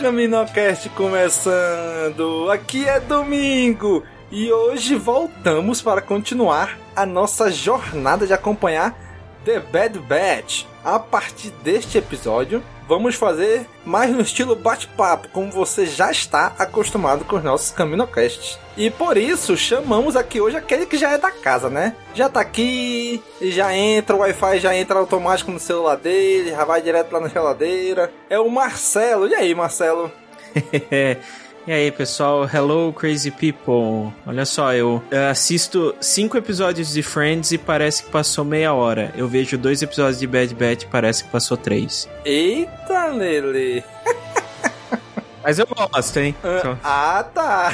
[0.00, 2.50] Caminocast começando!
[2.50, 8.98] Aqui é domingo e hoje voltamos para continuar a nossa jornada de acompanhar
[9.44, 10.64] The Bad Batch.
[10.82, 17.24] A partir deste episódio, vamos fazer mais no estilo bate-papo, como você já está acostumado
[17.24, 18.58] com os nossos Caminocasts.
[18.76, 21.94] E por isso chamamos aqui hoje aquele que já é da casa, né?
[22.14, 26.82] Já tá aqui, já entra, o Wi-Fi já entra automático no celular dele, já vai
[26.82, 28.12] direto lá na geladeira.
[28.28, 29.28] É o Marcelo.
[29.28, 30.10] E aí, Marcelo?
[31.66, 32.48] E aí, pessoal?
[32.52, 34.12] Hello, crazy people.
[34.26, 39.12] Olha só, eu assisto cinco episódios de Friends e parece que passou meia hora.
[39.16, 42.08] Eu vejo dois episódios de Bad Batch e parece que passou três.
[42.24, 43.84] Eita, Lele!
[45.42, 46.34] Mas eu gosto, hein?
[46.62, 47.72] Só- Ah, tá.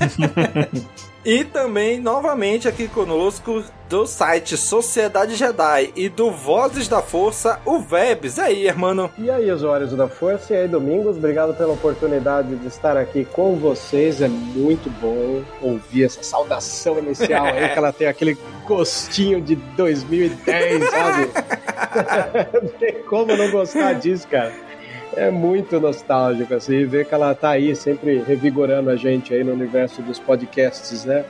[1.24, 7.78] e também, novamente aqui conosco, do site Sociedade Jedi e do Vozes da Força, o
[7.78, 8.38] Vebs.
[8.38, 9.10] E aí, irmão?
[9.16, 13.56] E aí, usuários da Força, e aí, Domingos, obrigado pela oportunidade de estar aqui com
[13.56, 14.20] vocês.
[14.20, 18.36] É muito bom ouvir essa saudação inicial aí, que ela tem aquele
[18.66, 21.30] gostinho de 2010, sabe?
[22.62, 24.52] Não tem como não gostar disso, cara.
[25.16, 29.52] É muito nostálgico, assim, ver que ela tá aí sempre revigorando a gente aí no
[29.52, 31.24] universo dos podcasts, né?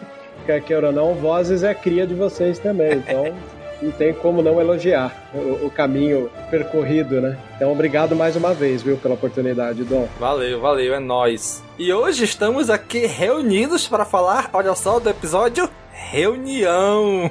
[0.46, 3.34] Quer queira ou não, Vozes é cria de vocês também, então
[3.80, 7.38] não tem como não elogiar o, o caminho percorrido, né?
[7.56, 10.08] Então, obrigado mais uma vez, viu, pela oportunidade, Dom.
[10.18, 11.62] Valeu, valeu, é nóis.
[11.78, 17.30] E hoje estamos aqui reunidos para falar, olha só, do episódio Reunião.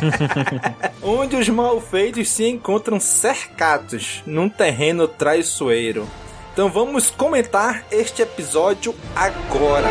[1.02, 6.08] Onde os malfeitos se encontram cercados num terreno traiçoeiro.
[6.52, 9.88] Então vamos comentar este episódio agora.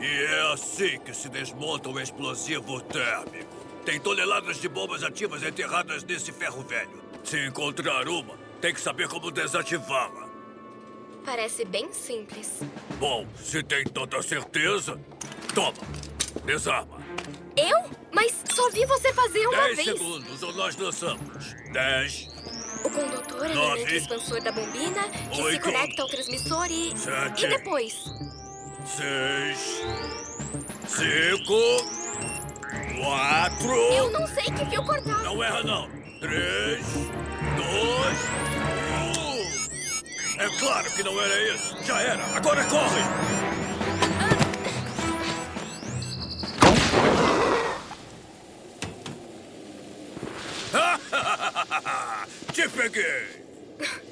[0.00, 3.56] E é assim que se desmonta um explosivo térmico.
[3.84, 7.02] Tem toneladas de bombas ativas enterradas nesse ferro velho.
[7.22, 10.26] Se encontrar uma, tem que saber como desativá-la.
[11.24, 12.60] Parece bem simples.
[12.98, 14.98] Bom, se tem tanta certeza,
[15.54, 15.74] toma,
[16.44, 16.98] desarma.
[17.56, 17.90] Eu?
[18.12, 19.88] Mas só vi você fazer uma Dez vez.
[19.98, 21.54] segundos ou nós dançamos.
[21.72, 22.28] Dez,
[22.84, 23.80] O condutor, Nove.
[23.80, 25.62] elemento expansor da bombina, que se Oito.
[25.64, 26.96] conecta ao transmissor e.
[26.96, 27.44] Sete.
[27.44, 28.04] E depois?
[28.86, 29.82] seis,
[30.86, 31.58] cinco,
[33.02, 33.74] quatro...
[33.74, 35.22] Eu não sei que fio cortar.
[35.24, 35.90] Não erra, não.
[36.20, 36.86] Três,
[37.56, 38.18] dois,
[39.04, 40.40] um.
[40.40, 41.76] É claro que não era isso.
[41.84, 42.24] Já era.
[42.34, 43.02] Agora corre!
[52.52, 53.44] Te peguei!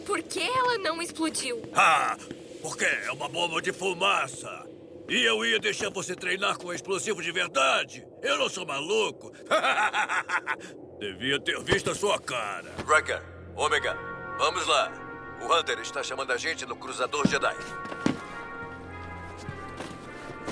[0.04, 1.62] Por que ela não explodiu?
[1.74, 2.18] Ah,
[2.60, 4.66] porque é uma bomba de fumaça.
[5.08, 8.06] E eu ia deixar você treinar com explosivo de verdade.
[8.22, 9.32] Eu não sou maluco.
[10.98, 12.70] Devia ter visto a sua cara.
[12.86, 13.22] Wrecker,
[13.56, 13.96] Omega,
[14.38, 14.92] vamos lá.
[15.40, 17.56] O Hunter está chamando a gente no Cruzador Jedi.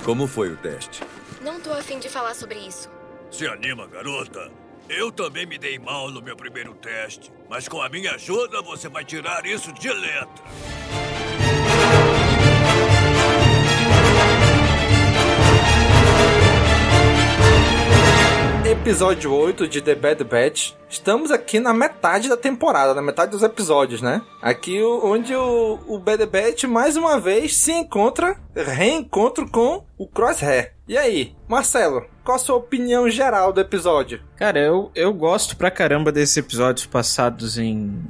[0.04, 1.02] Como foi o teste?
[1.41, 2.91] Não tô afim de falar sobre isso.
[3.31, 4.50] Se anima, garota.
[4.88, 7.32] Eu também me dei mal no meu primeiro teste.
[7.48, 10.44] Mas com a minha ajuda, você vai tirar isso de letra.
[18.82, 20.72] Episódio 8 de The Bad Batch.
[20.91, 24.20] Estamos aqui na metade da temporada, na metade dos episódios, né?
[24.43, 30.72] Aqui onde o, o Bad Batch mais uma vez se encontra, reencontro com o Crosshair.
[30.88, 34.20] E aí, Marcelo, qual a sua opinião geral do episódio?
[34.34, 38.02] Cara, eu, eu gosto pra caramba desses episódios passados em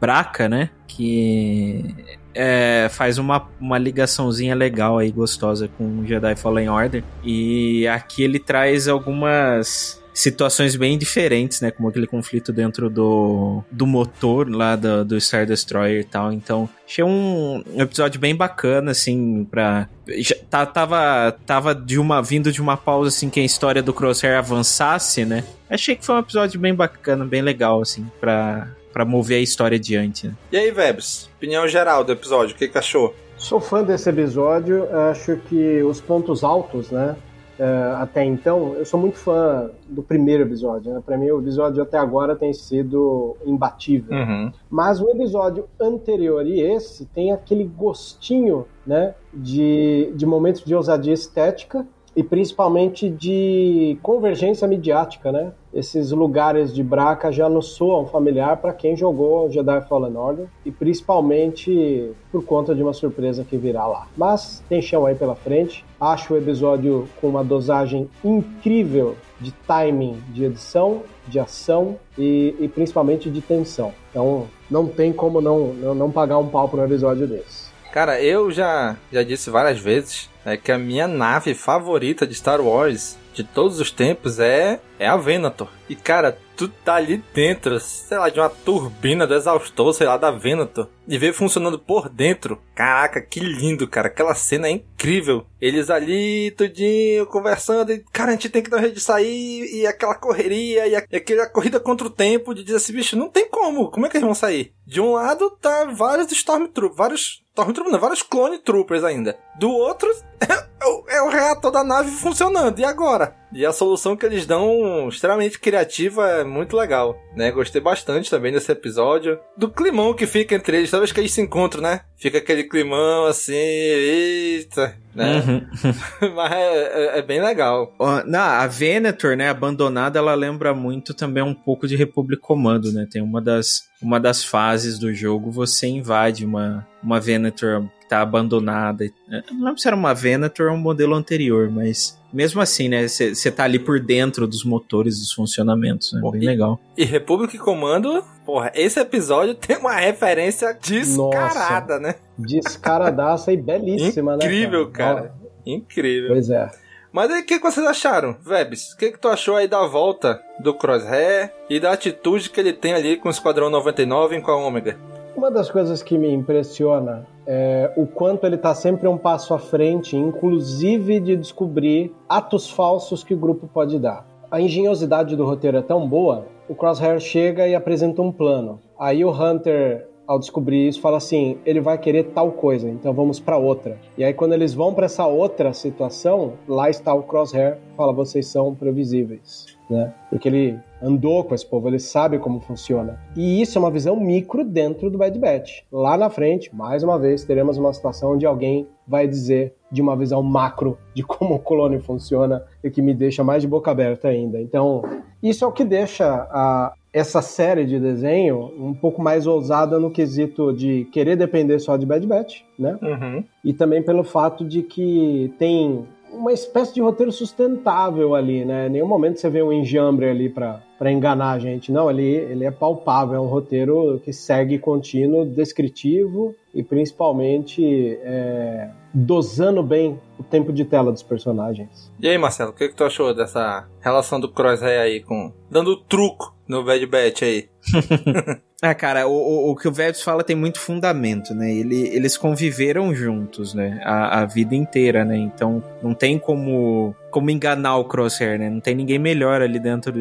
[0.00, 0.70] Braca, né?
[0.86, 1.92] Que
[2.32, 7.02] é, faz uma, uma ligaçãozinha legal aí, gostosa com Jedi Fallen Order.
[7.24, 11.70] E aqui ele traz algumas situações bem diferentes, né?
[11.70, 16.32] Como aquele conflito dentro do, do motor lá do, do Star Destroyer e tal.
[16.32, 19.88] Então, achei um, um episódio bem bacana, assim, pra...
[20.18, 23.92] já tá- tava, tava de uma, vindo de uma pausa, assim, que a história do
[23.92, 25.44] Crosshair avançasse, né?
[25.68, 29.76] Achei que foi um episódio bem bacana, bem legal, assim, pra, pra mover a história
[29.76, 30.34] adiante, né?
[30.52, 33.14] E aí, Vebs, opinião geral do episódio, o que, que achou?
[33.38, 37.16] Sou fã desse episódio, acho que os pontos altos, né?
[37.60, 40.92] Uh, até então, eu sou muito fã do primeiro episódio.
[40.92, 41.02] Né?
[41.04, 44.16] Para mim, o episódio até agora tem sido imbatível.
[44.16, 44.52] Uhum.
[44.68, 51.12] Mas o episódio anterior e esse tem aquele gostinho né, de, de momentos de ousadia
[51.12, 55.52] estética e principalmente de convergência midiática, né?
[55.72, 60.70] Esses lugares de Braca já nos soam familiar para quem jogou Jedi Fallen Order e
[60.70, 64.08] principalmente por conta de uma surpresa que virá lá.
[64.16, 65.84] Mas tem chão aí pela frente.
[66.00, 72.68] Acho o episódio com uma dosagem incrível de timing de edição, de ação e, e
[72.68, 73.92] principalmente de tensão.
[74.10, 77.69] Então não tem como não, não, não pagar um pau para um episódio desse.
[77.92, 82.60] Cara, eu já, já disse várias vezes é que a minha nave favorita de Star
[82.60, 85.68] Wars de todos os tempos é, é a Venator.
[85.88, 90.16] E cara, tu tá ali dentro, sei lá, de uma turbina do exaustor, sei lá,
[90.16, 92.60] da Venator, e ver funcionando por dentro.
[92.74, 94.08] Caraca, que lindo, cara.
[94.08, 95.46] Aquela cena é incrível.
[95.60, 99.64] Eles ali, tudinho, conversando, e cara, a gente tem que dar um jeito de sair,
[99.74, 103.48] e aquela correria, e, aquela corrida contra o tempo, de dizer assim, bicho, não tem
[103.48, 104.72] como, como é que eles vão sair?
[104.86, 109.38] De um lado tá vários Stormtroopers, vários Stormtroopers, não, vários Clone Troopers ainda.
[109.58, 110.08] Do outro,
[110.40, 110.70] é
[111.10, 112.78] é o reator da nave funcionando.
[112.78, 113.36] E agora?
[113.52, 117.50] E a solução que eles dão, extremamente criativa, é muito legal, né?
[117.50, 119.38] Gostei bastante também desse episódio.
[119.56, 122.02] Do climão que fica entre eles, toda vez que eles se encontram, né?
[122.16, 125.40] Fica aquele climão assim, eita, né?
[125.40, 126.30] Uhum.
[126.34, 127.92] Mas é, é, é, bem legal.
[127.98, 132.92] Uh, não, a Venator, né, abandonada, ela lembra muito também um pouco de Republic Commando,
[132.92, 133.06] né?
[133.10, 139.04] Tem uma das, uma das fases do jogo, você invade uma, uma Venator tá abandonada.
[139.04, 143.06] Eu não lembro se era uma Venator ou um modelo anterior, mas mesmo assim, né?
[143.06, 146.20] Você tá ali por dentro dos motores, dos funcionamentos, né?
[146.32, 146.80] Bem e, legal.
[146.96, 152.14] E Republic Commando, porra, esse episódio tem uma referência descarada, Nossa, né?
[152.36, 154.92] Descaradaça e belíssima, Incrível, né?
[154.92, 155.14] Cara?
[155.14, 155.34] cara.
[155.64, 156.30] Incrível.
[156.30, 156.68] Pois é.
[157.12, 158.92] Mas aí, o que, que, vocês acharam, Vebs?
[158.92, 162.72] O que, que tu achou aí da volta do Crosshair e da atitude que ele
[162.72, 164.96] tem ali com o Esquadrão 99 e com a Ômega?
[165.36, 169.58] Uma das coisas que me impressiona é o quanto ele está sempre um passo à
[169.58, 174.24] frente, inclusive de descobrir atos falsos que o grupo pode dar.
[174.48, 178.78] A engenhosidade do roteiro é tão boa, o Crosshair chega e apresenta um plano.
[178.96, 183.40] Aí o Hunter ao descobrir isso, fala assim: ele vai querer tal coisa, então vamos
[183.40, 183.98] para outra.
[184.16, 188.46] E aí, quando eles vão para essa outra situação, lá está o Crosshair, fala: vocês
[188.46, 190.14] são previsíveis, né?
[190.30, 193.18] Porque ele andou com esse povo, ele sabe como funciona.
[193.36, 195.80] E isso é uma visão micro dentro do Bad Batch.
[195.90, 200.16] Lá na frente, mais uma vez, teremos uma situação onde alguém vai dizer de uma
[200.16, 204.28] visão macro de como o clone funciona e que me deixa mais de boca aberta
[204.28, 204.60] ainda.
[204.60, 205.02] Então,
[205.42, 210.10] isso é o que deixa a, essa série de desenho um pouco mais ousada no
[210.10, 212.98] quesito de querer depender só de Bad Batch, né?
[213.02, 213.44] Uhum.
[213.64, 218.86] E também pelo fato de que tem uma espécie de roteiro sustentável ali, né?
[218.86, 221.90] Em nenhum momento você vê um enjambre ali para enganar a gente.
[221.90, 228.90] Não, ele, ele é palpável, é um roteiro que segue contínuo, descritivo e principalmente é,
[229.12, 232.12] dosando bem o tempo de tela dos personagens.
[232.20, 235.52] E aí, Marcelo, o que, que tu achou dessa relação do Crosshair aí com.
[235.68, 237.68] dando truco no Bad Batch aí?
[238.82, 241.70] É, cara, o, o, o, que o Vebs fala tem muito fundamento, né?
[241.70, 244.00] Ele, eles conviveram juntos, né?
[244.02, 245.36] A, a, vida inteira, né?
[245.36, 248.70] Então não tem como, como enganar o Crosshair, né?
[248.70, 250.20] Não tem ninguém melhor ali dentro do,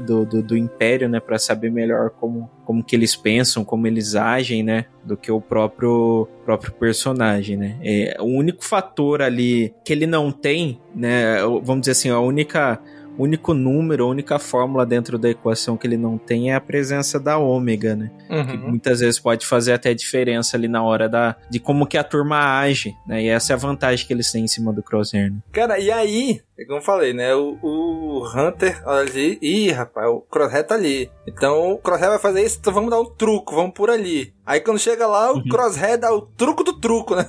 [0.00, 1.20] do, do, do Império, né?
[1.20, 4.86] Pra saber melhor como, como que eles pensam, como eles agem, né?
[5.04, 7.78] Do que o próprio, próprio personagem, né?
[7.84, 11.42] É, o único fator ali que ele não tem, né?
[11.62, 12.80] Vamos dizer assim, a única
[13.22, 17.18] único número, a única fórmula dentro da equação que ele não tem é a presença
[17.18, 18.10] da ômega, né?
[18.30, 18.46] Uhum.
[18.46, 22.04] Que muitas vezes pode fazer até diferença ali na hora da, de como que a
[22.04, 23.22] turma age, né?
[23.22, 25.38] E essa é a vantagem que eles têm em cima do Crosshair, né?
[25.52, 27.34] Cara, e aí, é como eu falei, né?
[27.34, 31.10] O, o Hunter, ali, ih, rapaz, o Crosshair tá ali.
[31.26, 34.32] Então o Crosshair vai fazer isso, então vamos dar um truco, vamos por ali.
[34.46, 35.48] Aí quando chega lá, o uhum.
[35.48, 37.28] Crosshair dá o truco do truco, né?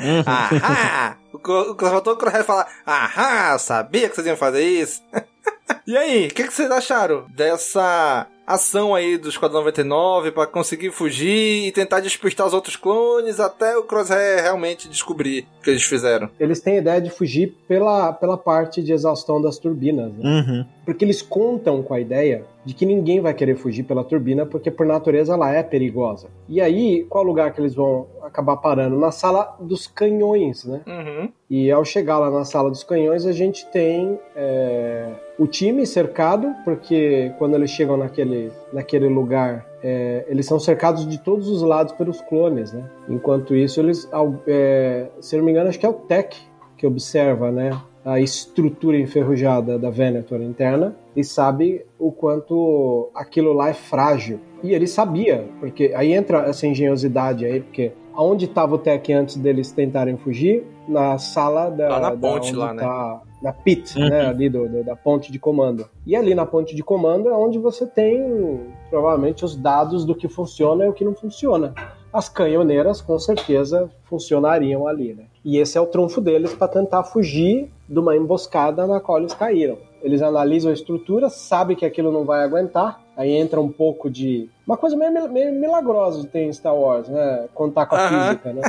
[0.00, 0.22] Uhum.
[0.26, 1.21] Ahá!
[1.50, 1.74] O,
[2.16, 5.02] Crosshair fala, ahá, sabia que vocês iam fazer isso.
[5.86, 10.90] e aí, o que, que vocês acharam dessa ação aí do Esquadrão 99 para conseguir
[10.90, 15.84] fugir e tentar despistar os outros clones até o Crosshair realmente descobrir o que eles
[15.84, 16.28] fizeram.
[16.38, 20.22] Eles têm a ideia de fugir pela, pela parte de exaustão das turbinas, né?
[20.24, 20.66] uhum.
[20.84, 24.70] Porque eles contam com a ideia de que ninguém vai querer fugir pela turbina porque
[24.70, 26.28] por natureza ela é perigosa.
[26.48, 28.98] E aí, qual lugar que eles vão acabar parando?
[28.98, 30.80] Na sala dos canhões, né?
[30.86, 31.32] Uhum.
[31.50, 36.54] E ao chegar lá na sala dos canhões, a gente tem é, o time cercado,
[36.64, 41.92] porque quando eles chegam naquele, naquele lugar, é, eles são cercados de todos os lados
[41.92, 42.88] pelos clones, né?
[43.08, 44.08] Enquanto isso, eles,
[44.46, 46.36] é, se não me engano, acho que é o Tech
[46.76, 47.70] que observa, né?
[48.04, 54.40] A estrutura enferrujada da Venator interna e sabe o quanto aquilo lá é frágil.
[54.62, 59.36] E ele sabia, porque aí entra essa engenhosidade aí, porque aonde estava o Tech antes
[59.36, 60.64] deles tentarem fugir?
[60.88, 61.88] Na sala da.
[61.88, 62.82] Lá na da ponte, lá, né?
[62.82, 64.08] tá- Na pit, Uhum.
[64.08, 64.26] né?
[64.26, 65.86] Ali do, do- da ponte de comando.
[66.06, 70.28] E ali na ponte de comando é onde você tem provavelmente os dados do que
[70.28, 71.72] funciona e o que não funciona.
[72.12, 75.24] As canhoneiras com certeza funcionariam ali, né?
[75.44, 79.34] E esse é o trunfo deles para tentar fugir de uma emboscada na qual eles
[79.34, 79.76] caíram.
[80.02, 84.48] Eles analisam a estrutura, sabem que aquilo não vai aguentar, aí entra um pouco de.
[84.66, 87.48] Uma coisa meio, meio milagrosa tem em Star Wars, né?
[87.54, 88.28] Contar com a Aham.
[88.28, 88.62] física, né?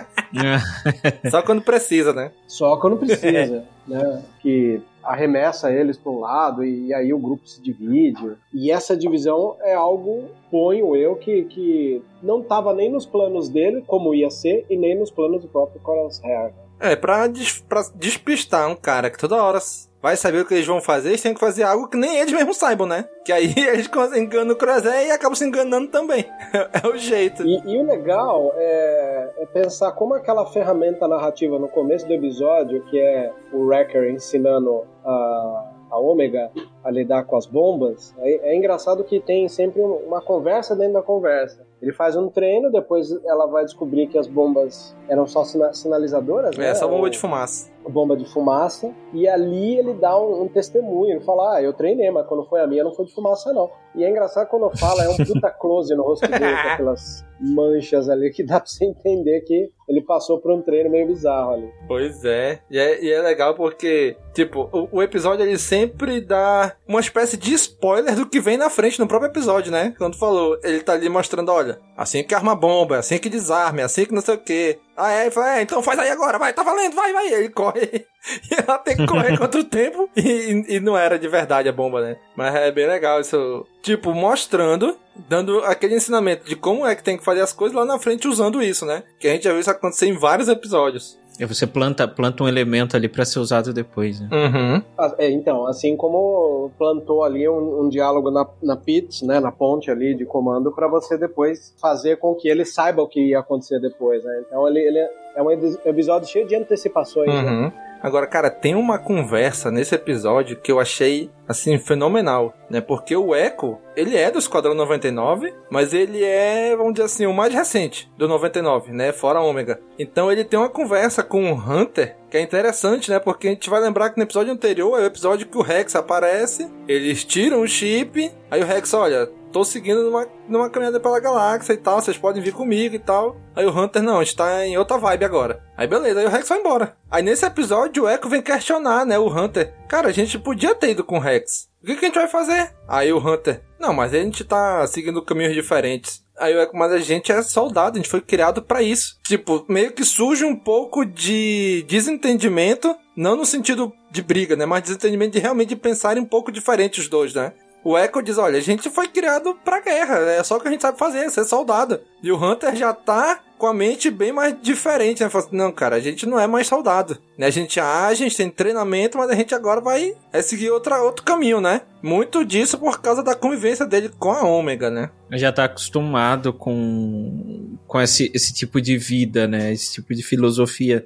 [1.32, 2.32] Só quando precisa, né?
[2.48, 4.22] Só quando precisa, né?
[4.42, 8.34] Que arremessa eles para um lado e aí o grupo se divide.
[8.54, 13.84] E essa divisão é algo, ponho eu, que, que não estava nem nos planos dele,
[13.88, 16.54] como ia ser, e nem nos planos do próprio Crosshair.
[16.80, 19.60] É, pra, des- pra despistar um cara que toda hora
[20.02, 22.34] vai saber o que eles vão fazer, eles têm que fazer algo que nem eles
[22.34, 23.08] mesmos saibam, né?
[23.24, 26.26] Que aí eles enganam o Crosshair e acabam se enganando também.
[26.84, 27.44] é o jeito.
[27.46, 29.12] E, e o legal é,
[29.44, 34.86] é pensar como aquela ferramenta narrativa no começo do episódio, que é o Wrecker ensinando
[35.04, 36.50] a, a Ômega
[36.84, 40.94] a lidar com as bombas, é, é engraçado que tem sempre um- uma conversa dentro
[40.94, 41.66] da conversa.
[41.82, 46.56] Ele faz um treino, depois ela vai descobrir que as bombas eram só sina- sinalizadoras,
[46.58, 46.70] né?
[46.70, 47.72] É, só bomba de fumaça.
[47.90, 52.10] bomba de fumaça, e ali ele dá um, um testemunho, ele fala, ah, eu treinei,
[52.12, 53.70] mas quando foi a minha não foi de fumaça não.
[53.94, 58.08] E é engraçado quando fala, é um puta close no rosto dele, com aquelas manchas
[58.10, 61.70] ali, que dá pra você entender que ele passou por um treino meio bizarro ali.
[61.88, 62.60] Pois é.
[62.72, 63.04] E, é.
[63.04, 68.15] e é legal porque, tipo, o, o episódio ele sempre dá uma espécie de spoiler
[68.15, 69.94] do que vem na frente no próprio episódio, né?
[69.98, 74.06] Quando falou, ele tá ali mostrando, olha, assim que arma bomba, assim que desarme, assim
[74.06, 74.80] que não sei o quê.
[74.96, 77.27] Ah, é, ele fala, é, então faz aí agora, vai, tá valendo, vai, vai.
[77.34, 78.06] Ele corre.
[78.50, 80.10] E ela tem que correr contra o tempo.
[80.15, 82.15] E, e não era de verdade a bomba, né?
[82.38, 83.65] Mas é bem legal isso.
[83.82, 87.84] Tipo, mostrando, dando aquele ensinamento de como é que tem que fazer as coisas lá
[87.84, 89.03] na frente usando isso, né?
[89.20, 91.20] Que a gente já viu isso acontecer em vários episódios.
[91.40, 94.30] E você planta, planta um elemento ali pra ser usado depois, né?
[94.32, 94.82] Uhum.
[94.98, 99.52] Ah, é, então, assim como plantou ali um, um diálogo na, na pit, né, na
[99.52, 103.40] ponte ali de comando, para você depois fazer com que ele saiba o que ia
[103.40, 104.44] acontecer depois, né?
[104.46, 105.00] Então ele, ele
[105.36, 107.74] é um episódio cheio de antecipações, né?
[108.04, 112.82] Agora, cara, tem uma conversa nesse episódio que eu achei, assim, fenomenal, né?
[112.82, 117.34] Porque o Echo, ele é do Esquadrão 99, mas ele é, vamos dizer assim, o
[117.34, 119.14] mais recente do 99, né?
[119.14, 119.80] Fora Ômega.
[119.98, 123.20] Então ele tem uma conversa com o Hunter, que é interessante, né?
[123.20, 125.96] Porque a gente vai lembrar que no episódio anterior é o episódio que o Rex
[125.96, 131.20] aparece, eles tiram o chip, aí o Rex, olha, tô seguindo numa, numa caminhada pela
[131.20, 133.38] galáxia e tal, vocês podem vir comigo e tal.
[133.56, 135.64] Aí o Hunter, não, a gente tá em outra vibe agora.
[135.78, 136.98] Aí beleza, aí o Rex vai embora.
[137.10, 139.72] Aí nesse episódio o Echo vem questionar, né, o Hunter.
[139.88, 141.70] Cara, a gente podia ter ido com o Rex.
[141.82, 142.72] O que, que a gente vai fazer?
[142.88, 146.24] Aí o Hunter, não, mas a gente tá seguindo caminhos diferentes.
[146.40, 149.20] Aí o Echo, mas a gente é soldado, a gente foi criado pra isso.
[149.24, 154.82] Tipo, meio que surge um pouco de desentendimento, não no sentido de briga, né, mas
[154.82, 157.54] desentendimento de realmente pensarem um pouco diferente os dois, né?
[157.84, 160.72] O Echo diz: olha, a gente foi criado pra guerra, é só o que a
[160.72, 162.00] gente sabe fazer, ser soldado.
[162.22, 165.30] E o Hunter já tá com a mente bem mais diferente, né?
[165.30, 167.18] Fala assim, não, cara, a gente não é mais soldado.
[167.38, 167.48] Né?
[167.48, 171.02] A gente age, a gente tem treinamento, mas a gente agora vai é seguir outra,
[171.02, 171.82] outro caminho, né?
[172.02, 175.10] Muito disso por causa da convivência dele com a Ômega, né?
[175.32, 179.72] Já tá acostumado com, com esse, esse tipo de vida, né?
[179.72, 181.06] Esse tipo de filosofia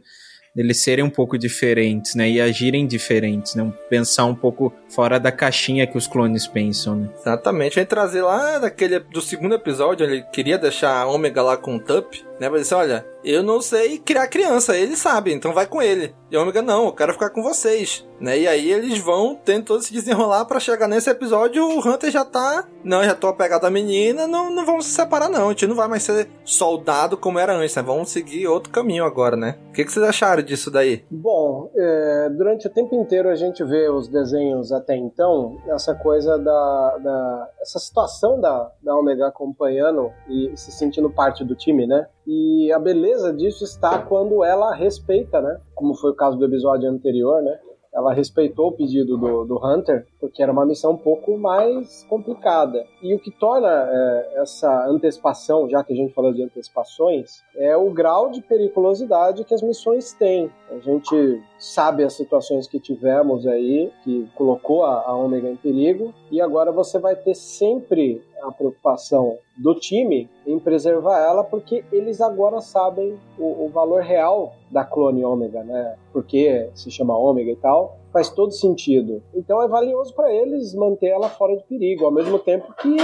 [0.57, 2.27] deles serem um pouco diferentes, né?
[2.27, 3.71] E agirem diferentes, né?
[3.91, 7.09] Pensar um pouco fora da caixinha que os clones pensam, né?
[7.15, 7.75] Exatamente.
[7.75, 11.79] Vai trazer lá daquele do segundo episódio, ele queria deixar a Ômega lá com o
[11.79, 12.50] Tup, né?
[12.50, 16.15] Mas disse, olha, eu não sei criar criança, ele sabe, então vai com ele.
[16.29, 18.06] E Ômega, não, eu quero ficar com vocês.
[18.20, 18.39] Né?
[18.39, 22.67] E aí eles vão tentando se desenrolar pra chegar nesse episódio, o Hunter já tá.
[22.84, 25.48] Não, já tô apegado à menina, não, não vamos se separar, não.
[25.48, 27.82] A gente não vai mais ser soldado como era antes, né?
[27.82, 29.58] Vamos seguir outro caminho agora, né?
[29.70, 31.06] O que, que vocês acharam disso daí?
[31.12, 36.38] Bom, é, durante o tempo inteiro a gente vê os desenhos até então, essa coisa
[36.38, 36.98] da.
[36.98, 42.08] da essa situação da, da Omega acompanhando e se sentindo parte do time, né?
[42.27, 45.62] E a beleza disso está quando ela respeita, né?
[45.74, 47.57] Como foi o caso do episódio anterior, né?
[47.93, 52.86] Ela respeitou o pedido do, do Hunter, porque era uma missão um pouco mais complicada.
[53.01, 57.75] E o que torna é, essa antecipação, já que a gente falou de antecipações, é
[57.77, 60.51] o grau de periculosidade que as missões têm.
[60.69, 66.13] A gente sabe as situações que tivemos aí, que colocou a, a Ômega em perigo,
[66.29, 72.22] e agora você vai ter sempre a preocupação do time em preservar ela, porque eles
[72.22, 75.96] agora sabem o, o valor real da clone ômega, né?
[76.13, 77.98] Porque se chama ômega e tal.
[78.12, 79.22] faz todo sentido.
[79.34, 82.98] Então é valioso para eles manter ela fora de perigo, ao mesmo tempo que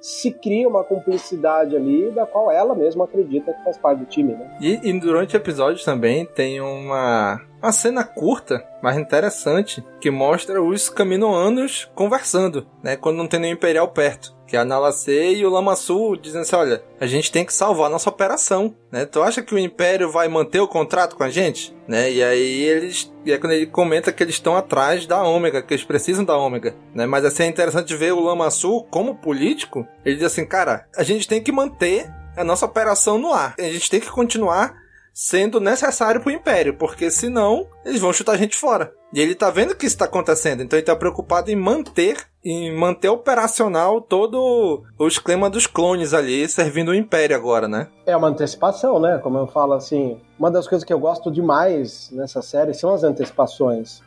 [0.00, 4.32] se cria uma cumplicidade ali da qual ela mesma acredita que faz parte do time,
[4.32, 4.58] né?
[4.60, 10.62] E, e durante o episódio também tem uma, uma cena curta, mas interessante, que mostra
[10.62, 12.96] os caminoanos conversando, né?
[12.96, 14.36] Quando não tem nenhum Imperial perto.
[14.46, 17.88] Que é a Nalacê e o Lamassu dizem assim, olha, a gente tem que salvar
[17.88, 19.04] a nossa operação, né?
[19.04, 21.76] Tu acha que o Império vai manter o contrato com a gente?
[21.86, 22.10] Né?
[22.10, 23.12] E aí eles...
[23.26, 26.36] E é quando ele comenta que eles estão atrás da Ômega, que eles precisam da
[26.36, 27.04] Ômega, né?
[27.04, 31.28] Mas assim, é interessante ver o Lamassu como político, ele diz assim, cara, a gente
[31.28, 33.54] tem que manter a nossa operação no ar.
[33.58, 34.74] A gente tem que continuar
[35.20, 38.92] sendo necessário pro Império, porque senão eles vão chutar a gente fora.
[39.12, 42.72] E ele tá vendo que isso tá acontecendo, então ele tá preocupado em manter em
[42.74, 47.88] manter operacional todo o esquema dos clones ali, servindo o Império agora, né?
[48.06, 49.18] É uma antecipação, né?
[49.18, 53.02] Como eu falo assim, uma das coisas que eu gosto demais nessa série são as
[53.02, 54.00] antecipações.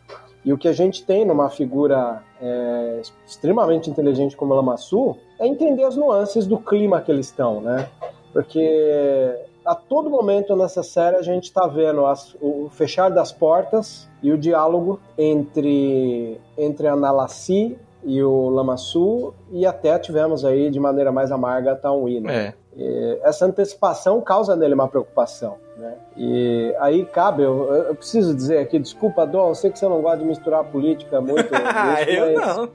[0.46, 5.84] E o que a gente tem numa figura é, extremamente inteligente como Lamassu é entender
[5.84, 7.90] as nuances do clima que eles estão, né?
[8.32, 14.10] Porque a todo momento nessa série a gente está vendo as, o fechar das portas
[14.22, 20.80] e o diálogo entre, entre a Nalassi e o Lamassu e até tivemos aí de
[20.80, 22.54] maneira mais amarga a Taunwi, né?
[22.78, 23.20] É.
[23.24, 25.94] Essa antecipação causa nele uma preocupação, né?
[26.16, 30.02] E aí cabe, eu, eu preciso dizer aqui, desculpa, Dom, eu sei que você não
[30.02, 31.54] gosta de misturar política muito.
[32.08, 32.70] eu não.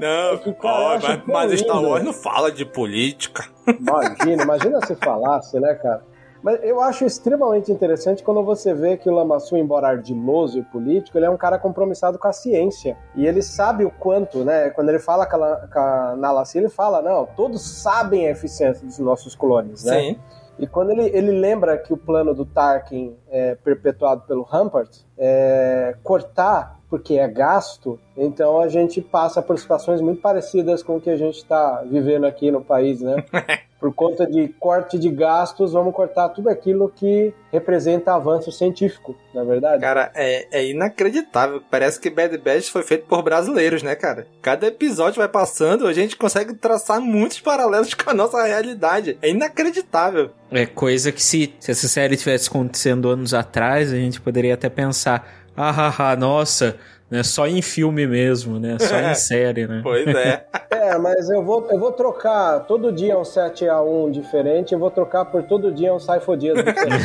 [0.00, 1.88] Não, É cara, ó, mas, mas Star lindo.
[1.88, 3.44] Wars não fala de política.
[3.66, 6.02] Imagina, imagina se falasse, né, cara?
[6.42, 11.18] Mas eu acho extremamente interessante quando você vê que o Lamassu, embora ardiloso e político,
[11.18, 12.96] ele é um cara compromissado com a ciência.
[13.16, 14.70] E ele sabe o quanto, né?
[14.70, 18.86] Quando ele fala com a, com a Nalassi, ele fala, não, todos sabem a eficiência
[18.86, 20.00] dos nossos clones, né?
[20.00, 20.20] Sim.
[20.58, 25.96] E quando ele, ele lembra que o plano do Tarkin é perpetuado pelo Rampart é
[26.02, 31.10] cortar porque é gasto, então a gente passa por situações muito parecidas com o que
[31.10, 33.24] a gente está vivendo aqui no país, né?
[33.78, 39.42] Por conta de corte de gastos, vamos cortar tudo aquilo que representa avanço científico, na
[39.42, 39.82] é verdade?
[39.82, 41.60] Cara, é, é inacreditável.
[41.70, 44.26] Parece que Bad Batch foi feito por brasileiros, né, cara?
[44.40, 49.18] Cada episódio vai passando, a gente consegue traçar muitos paralelos com a nossa realidade.
[49.20, 50.30] É inacreditável.
[50.50, 54.70] É coisa que se, se essa série tivesse acontecendo anos atrás, a gente poderia até
[54.70, 56.76] pensar, ah, ah, ah nossa,
[57.10, 58.76] né, só em filme mesmo, né?
[58.80, 59.80] Só em série, né?
[59.82, 60.44] Pois é.
[60.68, 65.24] É, mas eu vou, eu vou trocar todo dia um 7x1 diferente, eu vou trocar
[65.24, 67.04] por todo dia um Saifodias diferente.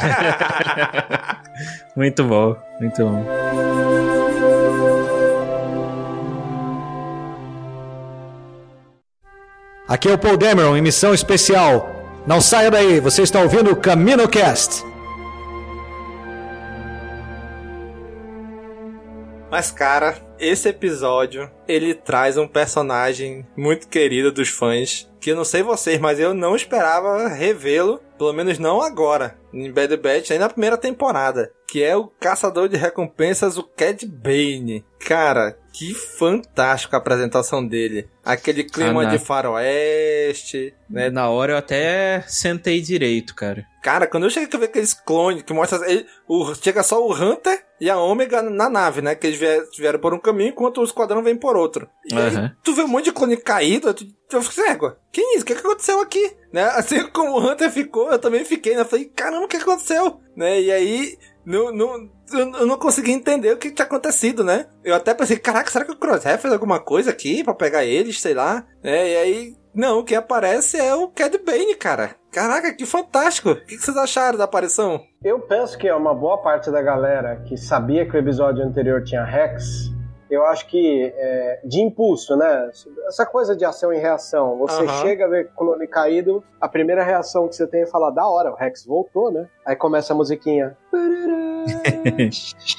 [1.95, 3.25] muito bom, muito bom.
[9.87, 11.89] Aqui é o Paul Dameron em missão especial.
[12.27, 14.90] Não saia daí, você está ouvindo o CaminoCast.
[19.51, 25.43] Mas, cara, esse episódio, ele traz um personagem muito querido dos fãs, que eu não
[25.43, 30.39] sei vocês, mas eu não esperava revê-lo, pelo menos não agora, em Bad Batch, nem
[30.39, 34.85] na primeira temporada, que é o caçador de recompensas, o Cad Bane.
[34.99, 38.09] Cara, que fantástico a apresentação dele.
[38.23, 41.09] Aquele clima Ah, de faroeste, né?
[41.09, 43.65] Na hora eu até sentei direito, cara.
[43.81, 47.13] Cara, quando eu cheguei a ver aqueles clones que mostra ele, o, chega só o
[47.13, 49.15] Hunter e a Ômega na nave, né?
[49.15, 51.89] Que eles vier- vieram por um caminho enquanto o esquadrão vem por outro.
[52.05, 52.55] E aí, Aham.
[52.63, 55.41] tu vê um monte de clone caído, tu, tu fica assim, égua, que isso?
[55.43, 56.35] O que, que aconteceu aqui?
[56.53, 56.63] Né?
[56.75, 58.81] Assim como o Hunter ficou, eu também fiquei, né?
[58.81, 60.19] Eu Falei, caramba, o que aconteceu?
[60.35, 60.61] Né?
[60.61, 64.65] E aí, não, não, eu eu não consegui entender o que tinha acontecido, né?
[64.83, 68.19] Eu até pensei, caraca, será que o Crosshair fez alguma coisa aqui pra pegar eles,
[68.21, 68.65] sei lá?
[68.83, 69.09] né?
[69.09, 72.15] E aí, não, o que aparece é o Cad Bane, cara.
[72.31, 73.51] Caraca, que fantástico.
[73.51, 75.01] O que que vocês acharam da aparição?
[75.23, 79.03] Eu penso que é uma boa parte da galera que sabia que o episódio anterior
[79.03, 79.90] tinha Rex.
[80.31, 82.69] Eu acho que é, de impulso, né?
[83.07, 84.57] Essa coisa de ação e reação.
[84.59, 85.01] Você Aham.
[85.01, 88.51] chega a ver clone caído, a primeira reação que você tem é falar, da hora,
[88.51, 89.49] o Rex voltou, né?
[89.65, 90.77] Aí começa a musiquinha.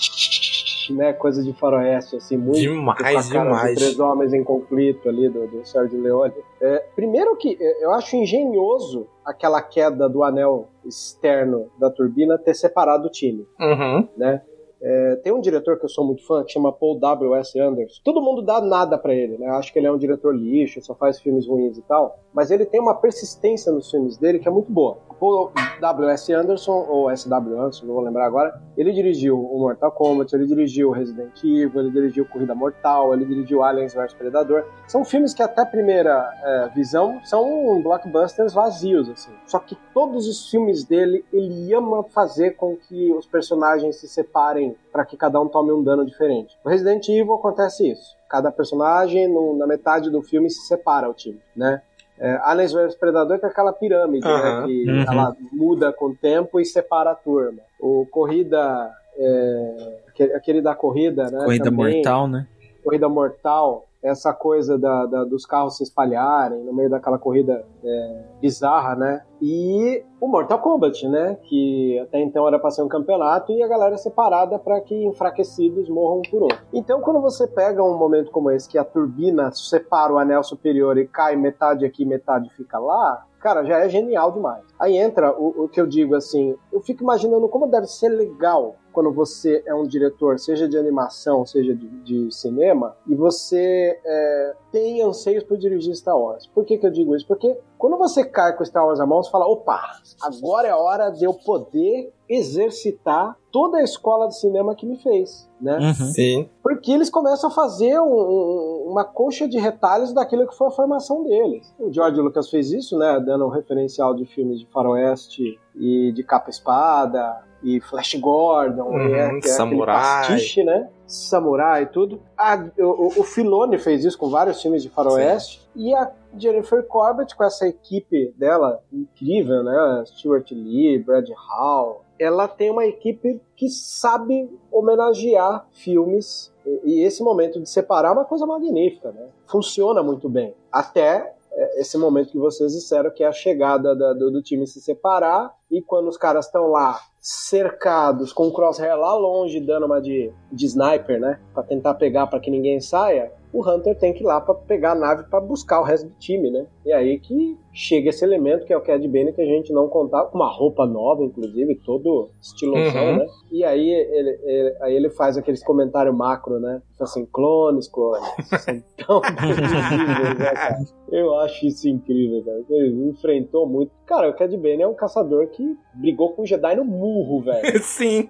[0.91, 1.13] né?
[1.13, 2.59] Coisa de faroeste, assim, muito.
[2.59, 3.71] Demais, demais.
[3.71, 6.35] De três homens em conflito ali do, do Sérgio Leone.
[6.61, 12.55] É, primeiro que é, eu acho engenhoso aquela queda do anel externo da turbina ter
[12.55, 14.09] separado o time, Uhum.
[14.17, 14.43] né?
[14.83, 17.59] É, tem um diretor que eu sou muito fã que chama Paul W.S.
[17.59, 18.01] Anderson.
[18.05, 19.47] Todo mundo dá nada pra ele, né?
[19.51, 22.19] Acho que ele é um diretor lixo, só faz filmes ruins e tal.
[22.35, 24.99] Mas ele tem uma persistência nos filmes dele que é muito boa.
[25.21, 26.33] Paul W.S.
[26.33, 27.57] Anderson, ou S.W.
[27.57, 31.91] Anderson, não vou lembrar agora, ele dirigiu o Mortal Kombat, ele dirigiu Resident Evil, ele
[31.93, 34.65] dirigiu Corrida Mortal, ele dirigiu Aliens vs Predador.
[34.89, 39.31] São filmes que até primeira é, visão são blockbusters vazios, assim.
[39.47, 44.72] Só que todos os filmes dele, ele ama fazer com que os personagens se separem
[44.93, 46.57] para que cada um tome um dano diferente.
[46.65, 48.17] No Resident Evil acontece isso.
[48.29, 51.83] Cada personagem, no, na metade do filme, se separa o time, né?
[52.19, 54.33] É, Aliens vs Predador tem aquela pirâmide, né?
[54.33, 54.67] Aham.
[54.67, 55.05] Que Uhum.
[55.09, 57.61] ela muda com o tempo e separa a turma.
[57.81, 58.91] O Corrida...
[59.19, 61.45] é, aquele, aquele da corrida, né?
[61.45, 62.47] Corrida também, mortal, né?
[62.85, 68.25] corrida mortal, essa coisa da, da- dos carros se espalharem no meio daquela corrida é,
[68.41, 69.23] bizarra, né?
[69.41, 71.37] E o Mortal Kombat, né?
[71.43, 75.89] Que até então era para ser um campeonato e a galera separada para que enfraquecidos
[75.89, 76.49] morram um por um.
[76.73, 80.99] Então, quando você pega um momento como esse, que a turbina separa o anel superior
[80.99, 84.63] e cai metade aqui, metade fica lá, cara, já é genial demais.
[84.79, 88.77] Aí entra o, o que eu digo assim, eu fico imaginando como deve ser legal
[88.93, 94.55] quando você é um diretor, seja de animação, seja de, de cinema, e você é,
[94.71, 96.47] tem anseios por dirigir Star Wars.
[96.47, 97.27] Por que, que eu digo isso?
[97.27, 99.81] Porque quando você cai com Star Wars na mão, você fala, opa,
[100.23, 104.97] agora é a hora de eu poder exercitar toda a escola de cinema que me
[104.99, 105.79] fez, né?
[105.79, 106.13] Uhum.
[106.13, 106.51] Sim.
[106.63, 110.71] Porque eles começam a fazer um- um- uma coxa de retalhos daquilo que foi a
[110.71, 111.75] formação deles.
[111.79, 113.19] O George Lucas fez isso, né?
[113.25, 119.13] Dando um referencial de filmes de faroeste e de capa-espada e Flash Gordon, Uhum, e
[119.15, 119.97] é, que é Samurai.
[119.97, 120.89] pastiche, né?
[121.07, 122.21] Samurai e tudo.
[122.37, 125.63] A- o, o- o Filoni fez isso com vários filmes de faroeste.
[125.77, 130.03] E a Jennifer Corbett, com essa equipe dela incrível, né?
[130.07, 132.02] Stuart Lee, Brad Hall.
[132.23, 136.53] Ela tem uma equipe que sabe homenagear filmes.
[136.85, 139.29] E, esse momento de separar é uma coisa magnífica, né?
[139.47, 140.55] Funciona muito bem.
[140.71, 144.67] Até é, esse momento que vocês disseram, que é a chegada da- do, do time
[144.67, 149.87] se separar, e quando os caras estão lá cercados, com o crosshair lá longe, dando
[149.87, 151.41] uma de, de sniper, né?
[151.53, 154.93] Pra tentar pegar para que ninguém saia, o Hunter tem que ir lá para pegar
[154.93, 156.67] a nave para buscar o resto do time, né?
[156.87, 159.89] E aí que chega esse elemento que é o Cad Bane que a gente não
[159.89, 163.17] contava, uma roupa nova, inclusive, todo estilosão, Uhum.
[163.19, 163.27] né?
[163.51, 166.81] E aí ele, ele- aí ele faz aqueles comentários macro, né?
[166.99, 168.27] Fala assim, clones, clones.
[168.61, 170.79] São tão previsíveis, né, cara?
[171.11, 172.63] Eu acho isso incrível, cara.
[172.71, 173.91] Ele enfrentou muito.
[174.07, 177.79] Cara, o Cad Bane é um caçador que brigou com o Jedi no murro, velho.
[177.85, 178.29] Sim.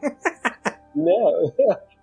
[0.95, 1.15] né?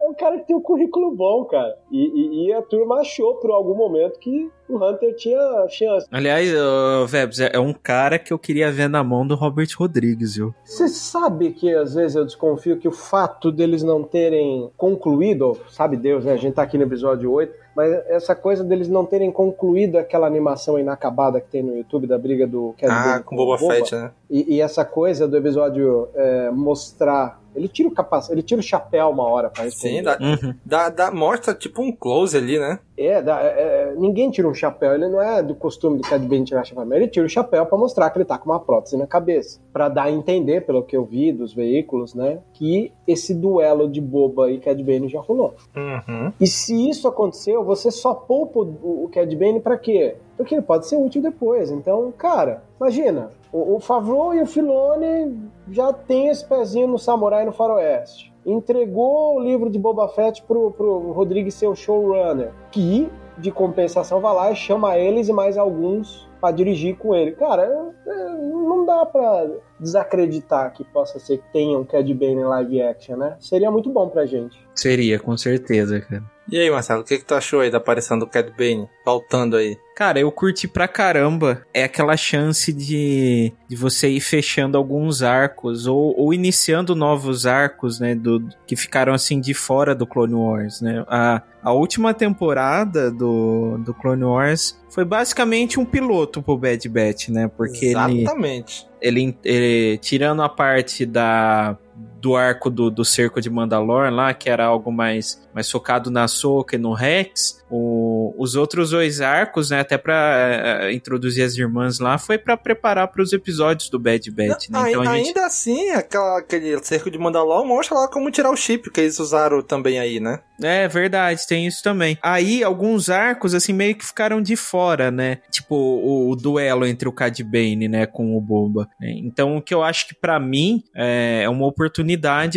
[0.02, 1.76] É um cara que tem um currículo bom, cara.
[1.92, 6.08] E, e- e a turma achou por algum momento que o Hunter tinha chance.
[6.12, 9.68] Aliás, ô, Vebs, é é um cara que eu queria ver na mão do Robert
[9.78, 10.54] Rodrigues, viu?
[10.64, 15.98] Você sabe que às vezes eu desconfio que o fato deles não terem concluído, sabe
[15.98, 16.34] Deus, né?
[16.34, 20.28] A gente tá aqui no episódio 8, mas essa coisa deles não terem concluído aquela
[20.28, 24.12] animação inacabada que tem no YouTube da briga do Cad Ah, com Boba Fett, né?
[24.30, 27.40] E, e essa coisa do episódio é, mostrar.
[27.56, 29.98] Ele tira o capacete, ele tira o chapéu uma hora pra responder.
[29.98, 30.56] Sim, dá, Uhum.
[30.66, 32.80] dá, dá- mostra tipo um close ali, né?
[33.08, 36.22] É, dá- é, é, ninguém tira um chapéu, ele não é do costume do Cad
[36.28, 38.60] Bane tirar chapéu, mas ele tira o chapéu pra mostrar que ele tá com uma
[38.60, 39.60] prótese na cabeça.
[39.72, 44.02] Pra dar a entender, pelo que eu vi dos veículos, né, que esse duelo de
[44.02, 45.54] Boba e Cad Bane já rolou.
[45.76, 46.34] Uhum.
[46.40, 50.16] E se isso aconteceu, você só poupa o, o Cad Bane pra quê?
[50.36, 51.70] Porque ele pode ser útil depois.
[51.72, 55.38] Então, cara, imagina, o, o Favreau e o Filoni
[55.72, 58.30] já tem esse pezinho no Samurai no Faroeste.
[58.52, 62.52] Entregou o livro de Boba Fett pro, pro Rodrigues ser o showrunner.
[62.72, 67.32] Que, de compensação, vai lá e chama eles e mais alguns pra dirigir com ele.
[67.34, 69.48] Cara, é- é, não dá pra
[69.80, 73.36] desacreditar que possa ser que tenha um Cad Bane em live action, né?
[73.40, 74.58] Seria muito bom pra gente.
[74.76, 76.24] Seria, com certeza, cara.
[76.52, 79.56] E aí, Marcelo, o que, que tu achou aí da aparição do Cad Bane faltando
[79.56, 79.78] aí?
[79.96, 81.62] Cara, eu curti pra caramba.
[81.74, 88.00] É aquela chance de, de você ir fechando alguns arcos ou, ou iniciando novos arcos,
[88.00, 88.16] né?
[88.16, 91.04] Do, que ficaram assim de fora do Clone Wars, né?
[91.08, 97.28] A, a última temporada do, do Clone Wars foi basicamente um piloto pro Bad Batch,
[97.28, 97.50] né?
[97.50, 98.88] Porque ele, Exatamente.
[99.02, 101.78] ele, ele- tirando a parte da
[102.22, 106.28] do arco do, do cerco de Mandalore lá, que era algo mais, mais focado na
[106.28, 111.56] Soca e no Rex, o- os outros dois arcos, né, até pra eh, introduzir as
[111.56, 114.80] irmãs lá, foi pra preparar para os episódios do Bad Batch, né?
[114.90, 118.56] Então a gente Ainda assim, aquela, aquele cerco de Mandalor mostra lá como tirar o
[118.58, 120.40] chip que eles usaram também aí, né?
[120.62, 122.18] É verdade, tem isso também.
[122.22, 125.38] Aí, alguns arcos, assim, meio que ficaram de fora, né?
[125.50, 128.90] Tipo, o, o duelo entre o Cad Bane, né, com o Boba.
[129.02, 132.09] Então, o que eu acho que pra mim é é uma oportunidade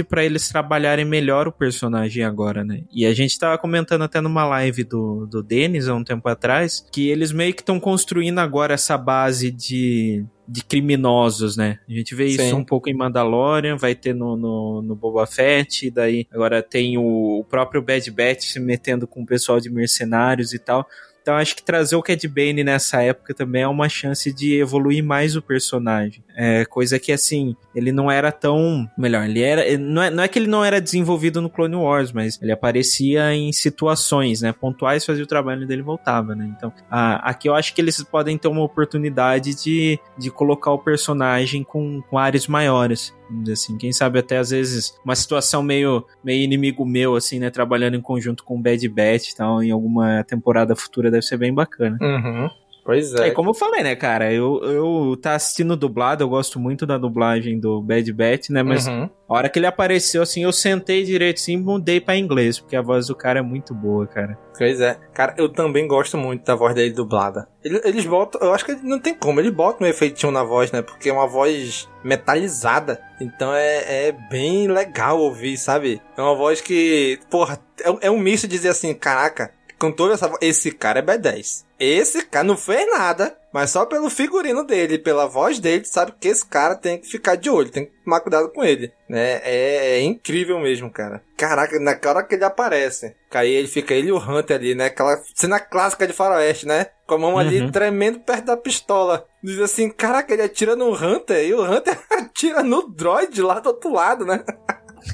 [0.05, 2.83] pra eles trabalharem melhor o personagem agora, né?
[2.93, 6.87] E a gente tava comentando até numa live do, do Denis há um tempo atrás,
[6.93, 11.79] que eles meio que estão construindo agora essa base de de criminosos, né?
[11.88, 12.53] A gente vê isso Sim.
[12.53, 17.41] um pouco em Mandalorian, vai ter no, no, no Boba Fett, daí agora tem o,
[17.41, 20.87] o próprio Bad Batch se metendo com o pessoal de mercenários e tal.
[21.22, 25.04] Então acho que trazer o Cad Bane nessa época também é uma chance de evoluir
[25.04, 26.22] mais o personagem.
[26.37, 28.88] É coisa que assim, ele não era tão.
[28.98, 29.78] Melhor, ele era.
[29.78, 33.35] Não é, não é que ele não era desenvolvido no Clone Wars, mas ele aparecia
[33.35, 34.52] em situações, né?
[34.52, 36.52] Pontuais, fazia o trabalho dele voltava, né?
[36.56, 40.78] Então, a- aqui eu acho que eles podem ter uma oportunidade de, de colocar o
[40.78, 43.14] personagem com, com áreas maiores.
[43.51, 47.51] Assim, quem sabe até às vezes uma situação meio, meio inimigo meu, assim, né?
[47.51, 51.37] Trabalhando em conjunto com o Bad Batch e tal, em alguma temporada futura deve ser
[51.37, 51.99] bem bacana.
[52.01, 52.51] Uhum.
[52.85, 53.31] Pois É, é.
[53.31, 54.33] como eu falei, né, cara?
[54.33, 58.62] Eu, eu tá assistindo dublado, eu gosto muito da dublagem do Bad Batch, né?
[58.62, 59.09] Mas Uhum.
[59.29, 62.75] a hora que ele apareceu, assim, eu sentei direito assim e mudei pra inglês, porque
[62.75, 64.37] a voz do cara é muito boa, cara.
[64.59, 64.97] Pois é.
[65.14, 67.49] Cara, eu também gosto muito da voz dele dublada.
[67.64, 70.71] Ele- Eles botam, eu acho que não tem como, eles botam um efeitinho na voz,
[70.73, 70.83] né?
[70.83, 73.01] Porque é uma voz metalizada.
[73.21, 76.01] Então é, é bem legal ouvir, sabe?
[76.16, 79.53] É uma voz que, porra, é, é um misto dizer assim, caraca,
[79.90, 81.64] toda essa voz, esse cara é B10.
[81.81, 86.29] Esse cara não fez nada, mas só pelo figurino dele, pela voz dele, sabe que
[86.29, 89.40] esse cara tem que ficar de olho, tem que tomar cuidado com ele, né?
[89.42, 91.21] É, é incrível mesmo, cara.
[91.37, 94.85] Caraca, naquela hora que ele aparece, aí ele fica ele e o Hunter ali, né?
[94.87, 96.87] Aquela cena clássica de faroeste, né?
[97.07, 97.73] Com a mão ali Uhum.
[97.73, 99.27] tremendo perto da pistola.
[99.42, 103.71] Diz assim, caraca, ele atira no Hunter e o Hunter atira no droid lá do
[103.71, 104.45] outro lado, né?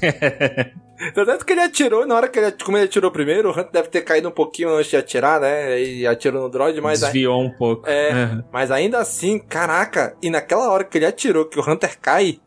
[1.13, 3.87] Tanto que ele atirou, na hora que ele, como ele atirou primeiro, o Hunter deve
[3.87, 5.79] ter caído um pouquinho antes de atirar, né?
[5.81, 6.99] E atirou no droid, mas...
[6.99, 7.87] Desviou um pouco.
[7.89, 8.43] É, Uhum.
[8.51, 12.39] mas ainda assim, caraca, e naquela hora que ele atirou, que o Hunter cai,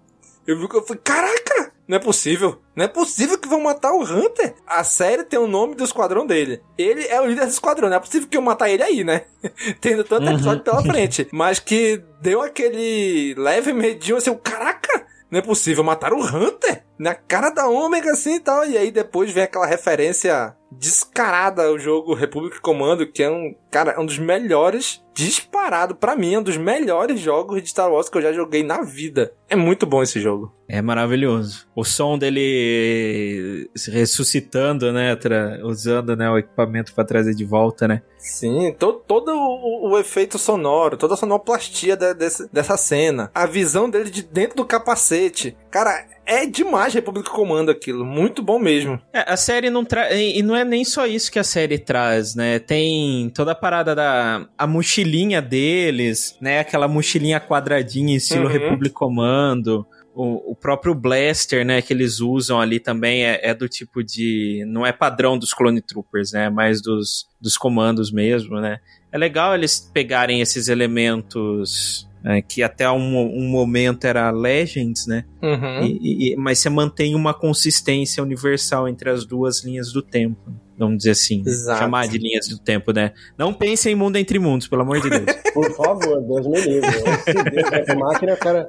[0.47, 3.93] eu vi que eu falei, caraca, não é possível, não é possível que vão matar
[3.93, 4.55] o Hunter.
[4.67, 6.61] A série tem o nome do esquadrão dele.
[6.79, 9.23] Ele é o líder do esquadrão, não é possível que eu matar ele aí, né?
[9.81, 10.35] Tendo tanto Uhum.
[10.35, 11.29] episódio pela frente.
[11.33, 16.85] Mas que deu aquele leve medinho assim, eu, caraca, não é possível matar o Hunter
[16.99, 18.67] na cara da Ômega assim e tal.
[18.67, 24.01] E aí depois vem aquela referência descarada ao jogo Republic Commando, que é um, cara,
[24.01, 28.19] um dos melhores, disparado pra mim, é um dos melhores jogos de Star Wars que
[28.19, 29.33] eu já joguei na vida.
[29.49, 30.53] É muito bom esse jogo.
[30.69, 31.67] É maravilhoso.
[31.77, 35.17] O som dele se ressuscitando, né?
[35.63, 38.03] usando né, o equipamento pra trazer de volta, né?
[38.17, 42.15] Sim, to, todo o, o efeito sonoro, toda a sonoplastia de-
[42.53, 45.57] dessa cena, a visão dele de dentro do capacete.
[45.71, 49.01] Cara, é demais Republic Commando aquilo, muito bom mesmo.
[49.13, 50.15] É, a série não traz.
[50.15, 52.59] E não é nem só isso que a série traz, né?
[52.59, 54.47] Tem toda a parada da.
[54.57, 56.61] A mochilinha deles, né?
[56.61, 58.53] Aquela mochilinha quadradinha, estilo Uhum.
[58.53, 59.87] Republic Commando.
[60.15, 61.81] O, o próprio Blaster, né?
[61.81, 64.65] Que eles usam ali também é, é do tipo de.
[64.69, 66.51] Não é padrão dos Clone Troopers, né?
[66.51, 68.79] Mais dos, dos comandos mesmo, né?
[69.11, 72.07] É legal eles pegarem esses elementos.
[72.25, 75.25] É, que até um, um momento era Legends, né?
[75.43, 75.85] Uhum.
[75.85, 80.41] E- e- mas você mantém uma consistência universal entre as duas linhas do tempo.
[80.79, 81.43] Vamos dizer assim.
[81.47, 81.79] Exato.
[81.81, 83.13] Chamar de linhas do tempo, né?
[83.39, 85.25] Não pense em mundo entre mundos, pelo amor de Deus.
[85.55, 86.89] Por favor, Deus me livre.
[86.89, 88.67] Esse Deus Ex Machina, eu quero,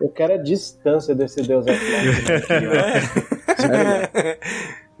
[0.00, 2.46] eu quero a distância desse Deus Ex Machina.
[3.56, 4.38] Sério.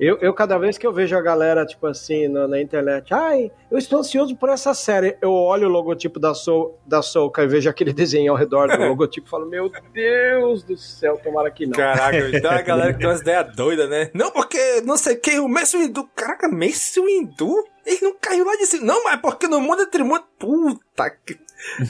[0.02, 3.52] Eu, eu, cada vez que eu vejo a galera, tipo assim, na, na internet, ai,
[3.70, 5.16] eu estou ansioso por essa série.
[5.22, 8.84] Eu olho o logotipo da, Soul, da Soulca e vejo aquele desenho ao redor do
[8.84, 11.74] logotipo e falo, meu Deus do céu, tomara que não.
[11.74, 14.10] Caraca, então a galera que tem umas ideias doidas, né?
[14.12, 16.10] Não, porque não sei quem, o Messi Windu.
[16.16, 17.64] Caraca, Messi Windu?
[17.86, 18.84] Ele não caiu lá de cima.
[18.84, 20.24] Não, mas porque no mundo entre mundo.
[20.36, 21.38] Puta que.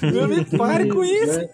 [0.03, 1.39] Meu, me pare com isso.
[1.39, 1.49] Né?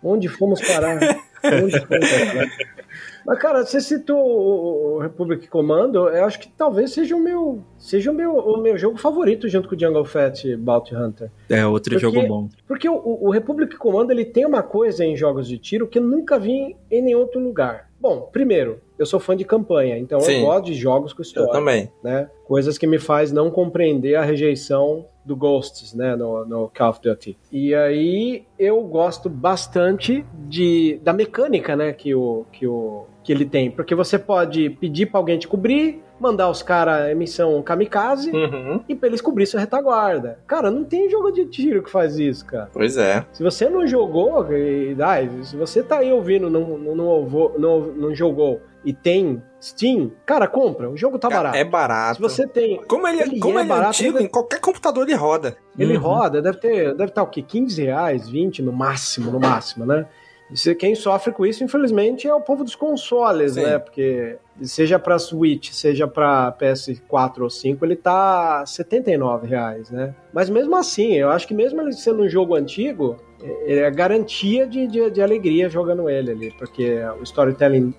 [0.00, 0.96] Onde fomos parar?
[1.42, 2.46] Onde fomos parar?
[3.24, 8.10] Mas, cara, você citou o Republic Commando, eu acho que talvez seja o meu, seja
[8.10, 11.30] o meu, o meu jogo favorito junto com o Jungle Fett Bounty Hunter.
[11.48, 12.48] É outro Porque- jogo bom.
[12.66, 16.02] Porque o, o Republic Commando ele tem uma coisa em jogos de tiro que eu
[16.02, 17.90] nunca vi em nenhum outro lugar.
[18.00, 20.40] Bom, primeiro, eu sou fã de campanha, então Sim.
[20.40, 21.90] eu gosto de jogos com Eu história também.
[22.04, 22.28] né?
[22.44, 27.00] Coisas que me faz não compreender a rejeição do Ghosts, né, no, no Call of
[27.02, 27.36] Duty.
[27.50, 33.44] E aí eu gosto bastante de da mecânica, né, que o que o que ele
[33.44, 38.30] tem, porque você pode pedir pra alguém te cobrir, mandar os caras em missão kamikaze
[38.30, 38.80] Uhum.
[38.88, 40.38] e pra eles cobrir sua retaguarda.
[40.46, 42.70] Cara, não tem jogo de tiro que faz isso, cara.
[42.72, 43.26] Pois é.
[43.32, 47.80] Se você não jogou, e, ai, se você tá aí ouvindo, não, não, não, não,
[47.80, 50.88] não jogou e tem Steam, cara, compra.
[50.88, 51.56] O jogo tá barato.
[51.56, 52.14] É barato.
[52.16, 52.80] Se você tem.
[52.86, 55.56] Como ele, Ele como é ele é barato, antigo, ele- em qualquer computador ele roda.
[55.78, 56.02] Ele Uhum.
[56.02, 57.42] roda, deve ter, deve estar o quê?
[57.42, 60.06] 15 reais, 20 no máximo, no máximo, né?
[60.48, 63.62] E quem sofre com isso, infelizmente, é o povo dos consoles, Sim.
[63.64, 63.80] né?
[63.80, 70.14] Porque seja pra Switch, seja pra PS4 ou 5, ele tá 79 reais, né?
[70.32, 73.90] Mas mesmo assim, eu acho que mesmo ele sendo um jogo antigo, é, é a
[73.90, 77.94] garantia de, de, de, alegria jogando ele ali, porque o storytelling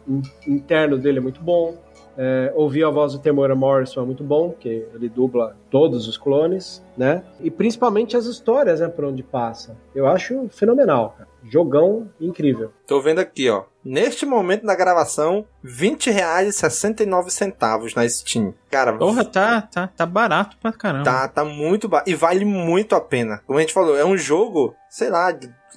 [0.47, 1.75] interno dele é muito bom.
[2.19, 6.17] É, ouvir a voz do Temora Morrison é muito bom, porque ele dubla todos os
[6.17, 7.23] clones, né?
[7.39, 9.77] E principalmente as histórias, né, por onde passa.
[9.93, 11.29] Eu acho fenomenal, cara.
[11.43, 12.71] Jogão incrível.
[12.87, 13.65] Tô vendo aqui, ó.
[13.89, 18.53] Neste momento da gravação, R$20,69 na Steam.
[18.69, 21.05] Cara, Porra, tá, tá, tá barato pra caramba.
[21.05, 22.09] Tá, tá muito barato.
[22.09, 23.41] E vale muito a pena.
[23.47, 25.33] Como a gente falou, é um jogo, sei lá,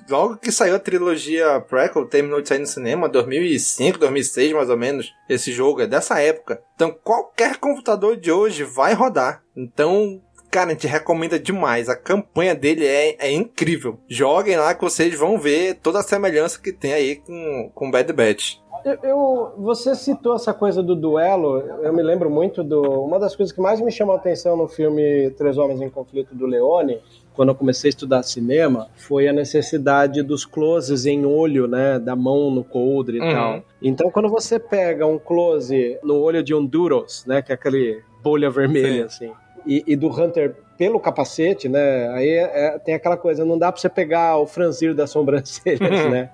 [0.09, 4.77] logo que saiu a trilogia Prequel, terminou de sair no cinema, 2005, 2006 mais ou
[4.77, 5.15] menos.
[5.29, 6.61] Esse jogo é dessa época.
[6.75, 9.41] Então qualquer computador de hoje vai rodar.
[9.57, 11.89] Então Cara, a gente recomenda demais.
[11.89, 13.99] A campanha dele é, é incrível.
[14.09, 18.13] Joguem lá que vocês vão ver toda a semelhança que tem aí com, com Bad
[18.13, 18.57] Batch.
[18.85, 21.59] Eu, eu, você citou essa coisa do duelo.
[21.83, 22.81] Eu me lembro muito do.
[22.81, 26.35] Uma das coisas que mais me chamou a atenção no filme Três Homens em Conflito
[26.35, 26.99] do Leone,
[27.35, 32.17] quando eu comecei a estudar cinema, foi a necessidade dos closes em olho, né, da
[32.17, 33.33] mão no coldre e uhum.
[33.33, 33.63] tal.
[33.83, 38.03] Então, quando você pega um close no olho de um Duros, né, que é aquele
[38.23, 39.27] bolha vermelha, Sim.
[39.27, 39.33] assim,
[39.67, 42.09] e, e, do Hunter pelo capacete, né?
[42.11, 45.81] Aí é, é, tem aquela coisa, não dá pra você pegar o franzir das sobrancelhas,
[46.11, 46.31] né?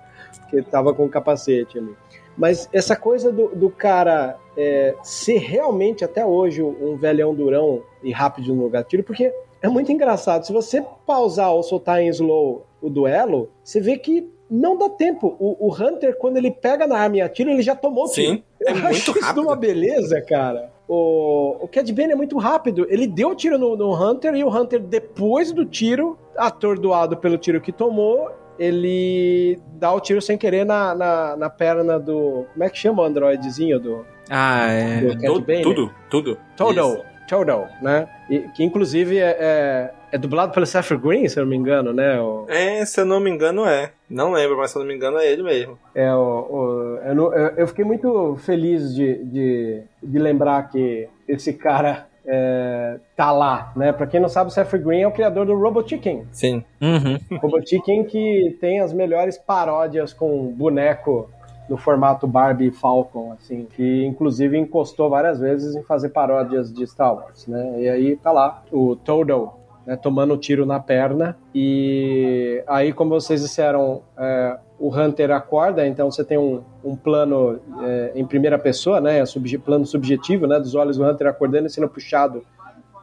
[0.48, 1.94] Que tava com o capacete ali.
[2.36, 8.12] Mas essa coisa do, do cara é, ser realmente até hoje um velhão durão e
[8.12, 10.44] rápido no gatilho, porque é muito engraçado.
[10.44, 15.36] Se você pausar ou soltar em slow o duelo, você vê que não dá tempo.
[15.40, 18.44] O, o Hunter, quando ele pega na arma e atira, ele já tomou Sim, tiro.
[18.60, 19.40] é muito rápido.
[19.40, 20.75] Isso uma beleza, cara.
[20.88, 22.86] O, o Cad Bane é muito rápido.
[22.88, 27.60] Ele deu tiro no, no Hunter e o Hunter, depois do tiro, atordoado pelo tiro
[27.60, 32.46] que tomou, ele dá o tiro sem querer na, na, na perna do.
[32.52, 34.06] Como é que chama o androidezinho do.
[34.30, 35.00] Ah, é.
[35.00, 35.62] Do Cad Bane?
[35.62, 36.38] Tudo, tudo.
[36.56, 37.04] Todo.
[37.28, 38.08] Todo, né?
[38.30, 41.92] E, que inclusive é, é, é, dublado pelo Seth Green, se eu não me engano,
[41.92, 42.20] né?
[42.20, 42.46] O...
[42.48, 43.90] É, se eu não me engano é.
[44.08, 45.78] Não lembro, mas se eu não me engano é ele mesmo.
[45.94, 52.06] É, o, o eu, eu, fiquei muito feliz de, de, de lembrar que esse cara
[52.24, 53.92] é, tá lá, né?
[53.92, 56.26] Pra quem não sabe, o Seth Green é o criador do Robot Chicken.
[56.32, 56.64] Sim.
[56.80, 57.38] Uhum.
[57.38, 61.30] Robot Chicken que tem as melhores paródias com boneco
[61.68, 67.14] no formato Barbie Falcon, assim, que inclusive encostou várias vezes em fazer paródias de Star
[67.14, 67.82] Wars, né?
[67.82, 69.50] E aí tá lá o Todo,
[69.86, 76.10] né, tomando tiro na perna e aí, como vocês disseram, é, o Hunter acorda, então
[76.10, 80.74] você tem um, um plano é, em primeira pessoa, né, sub, plano subjetivo, né, dos
[80.74, 82.44] olhos do Hunter acordando e sendo puxado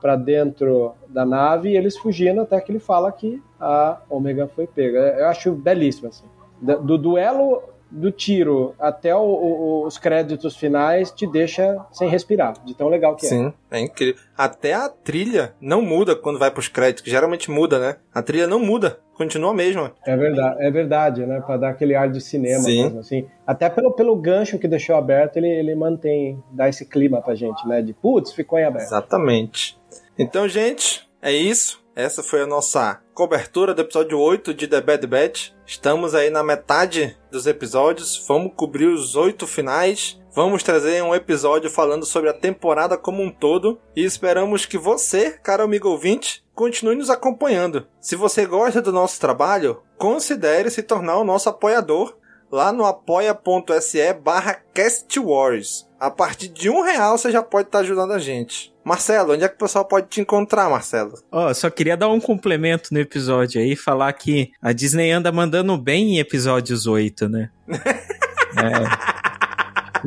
[0.01, 4.67] para dentro da nave e eles fugindo até que ele fala que a Ômega foi
[4.67, 4.99] pega.
[5.17, 6.25] Eu acho belíssimo assim.
[6.61, 7.61] Do duelo
[7.93, 13.15] do tiro até o, o, os créditos finais te deixa sem respirar, de tão legal
[13.15, 13.49] que Sim, é.
[13.49, 14.21] Sim, é incrível.
[14.35, 17.97] Até a trilha não muda quando vai pros créditos, que geralmente muda, né?
[18.13, 19.93] A trilha não muda, continua a mesma.
[20.05, 21.39] É verdade, é verdade, né?
[21.41, 22.83] Pra dar aquele ar de cinema Sim.
[22.83, 23.27] mesmo, assim.
[23.45, 27.67] Até pelo, pelo gancho que deixou aberto, ele, ele mantém, dá esse clima pra gente,
[27.67, 27.81] né?
[27.81, 28.87] De putz, ficou em aberto.
[28.87, 29.77] Exatamente.
[30.17, 31.82] Então, gente, é isso.
[31.95, 35.51] Essa foi a nossa cobertura do episódio 8 de The Bad Batch.
[35.63, 38.25] Estamos aí na metade dos episódios.
[38.27, 40.19] Vamos cobrir os oito finais.
[40.33, 43.79] Vamos trazer um episódio falando sobre a temporada como um todo.
[43.95, 47.85] E esperamos que você, caro amigo ouvinte, continue nos acompanhando.
[48.01, 52.17] Se você gosta do nosso trabalho, considere se tornar o nosso apoiador
[52.53, 55.89] lá no apoia.se barra castwars.
[55.99, 58.71] A partir de um real você já pode estar ajudando a gente.
[58.83, 61.13] Marcelo, onde é que o pessoal pode te encontrar, Marcelo?
[61.31, 65.31] Ó, oh, só queria dar um complemento no episódio aí, falar que a Disney anda
[65.31, 67.49] mandando bem em episódios 8, né?
[67.67, 69.12] é.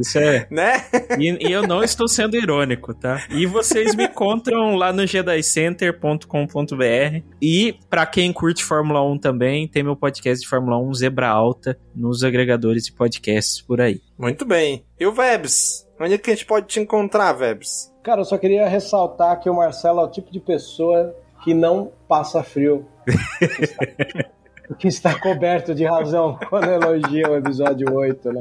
[0.01, 0.47] Isso é.
[0.51, 0.85] Né?
[1.19, 3.25] E, e, eu não estou sendo irônico, tá?
[3.31, 7.23] E vocês me encontram lá no jedicenter.com.br.
[7.41, 11.79] E para quem curte Fórmula 1 também, tem meu podcast de Fórmula 1 Zebra Alta
[11.95, 14.01] nos agregadores de podcasts por aí.
[14.19, 14.85] Muito bem.
[14.99, 15.87] E o Vebs?
[15.99, 17.93] Onde é que a gente pode te encontrar, Vebs?
[18.03, 21.93] Cara, eu só queria ressaltar que o Marcelo é o tipo de pessoa que não
[22.09, 22.87] passa frio.
[24.75, 28.41] que está coberto de razão quando elogia o episódio 8, né?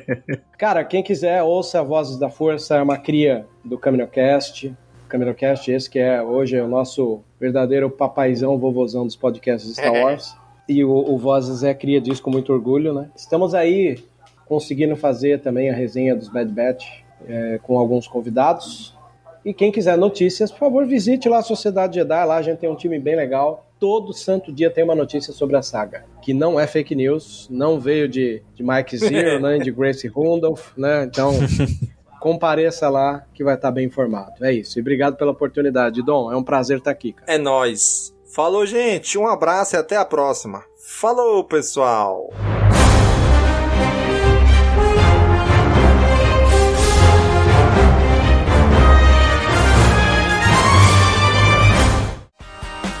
[0.58, 4.74] Cara, quem quiser, ouça Vozes da Força, é uma cria do CaminoCast.
[5.08, 10.36] CaminoCast, esse que é hoje é o nosso verdadeiro papaizão, vovozão dos podcasts Star Wars.
[10.68, 13.10] E o, o Vozes é cria disso com muito orgulho, né?
[13.16, 14.02] Estamos aí
[14.46, 16.84] conseguindo fazer também a resenha dos Bad Batch
[17.28, 18.96] é, com alguns convidados.
[19.44, 22.70] E quem quiser notícias, por favor, visite lá a Sociedade Jedi, lá a gente tem
[22.70, 26.60] um time bem legal todo santo dia tem uma notícia sobre a saga, que não
[26.60, 31.02] é fake news, não veio de, de Mike Zero, nem de Grace Rudolph, né?
[31.02, 31.32] Então,
[32.22, 34.34] compareça lá que vai estar bem informado.
[34.40, 34.78] É isso.
[34.78, 36.30] E obrigado pela oportunidade, Dom.
[36.30, 37.12] É um prazer estar aqui.
[37.12, 37.32] Cara.
[37.32, 38.14] É nós.
[38.32, 39.18] Falou, gente.
[39.18, 40.62] Um abraço e até a próxima.
[40.78, 42.30] Falou, pessoal.